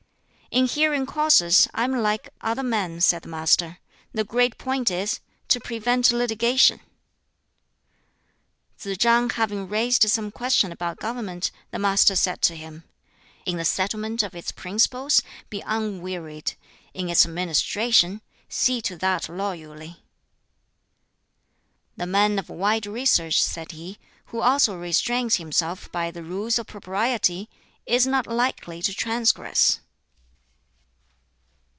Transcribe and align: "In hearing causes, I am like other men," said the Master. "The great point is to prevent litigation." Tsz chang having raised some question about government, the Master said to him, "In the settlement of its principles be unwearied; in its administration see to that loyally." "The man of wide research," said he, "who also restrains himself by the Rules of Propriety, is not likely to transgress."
"In 0.53 0.65
hearing 0.65 1.05
causes, 1.05 1.69
I 1.73 1.85
am 1.85 1.93
like 2.03 2.27
other 2.41 2.61
men," 2.61 2.99
said 2.99 3.21
the 3.21 3.29
Master. 3.29 3.77
"The 4.11 4.25
great 4.25 4.57
point 4.57 4.91
is 4.91 5.21
to 5.47 5.61
prevent 5.61 6.11
litigation." 6.11 6.81
Tsz 8.77 8.97
chang 8.97 9.29
having 9.29 9.69
raised 9.69 10.09
some 10.09 10.29
question 10.29 10.73
about 10.73 10.99
government, 10.99 11.51
the 11.71 11.79
Master 11.79 12.17
said 12.17 12.41
to 12.41 12.57
him, 12.57 12.83
"In 13.45 13.55
the 13.55 13.63
settlement 13.63 14.23
of 14.23 14.35
its 14.35 14.51
principles 14.51 15.21
be 15.49 15.61
unwearied; 15.65 16.55
in 16.93 17.07
its 17.09 17.25
administration 17.25 18.19
see 18.49 18.81
to 18.81 18.97
that 18.97 19.29
loyally." 19.29 20.03
"The 21.95 22.07
man 22.07 22.37
of 22.37 22.49
wide 22.49 22.85
research," 22.85 23.41
said 23.41 23.71
he, 23.71 23.99
"who 24.25 24.41
also 24.41 24.75
restrains 24.77 25.37
himself 25.37 25.89
by 25.93 26.11
the 26.11 26.23
Rules 26.23 26.59
of 26.59 26.67
Propriety, 26.67 27.49
is 27.85 28.05
not 28.05 28.27
likely 28.27 28.81
to 28.81 28.93
transgress." 28.93 29.79